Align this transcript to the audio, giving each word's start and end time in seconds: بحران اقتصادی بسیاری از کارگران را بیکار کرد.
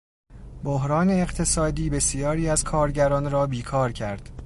بحران 0.63 1.09
اقتصادی 1.09 1.89
بسیاری 1.89 2.49
از 2.49 2.63
کارگران 2.63 3.31
را 3.31 3.47
بیکار 3.47 3.91
کرد. 3.91 4.29